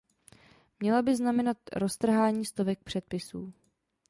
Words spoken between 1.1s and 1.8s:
znamenat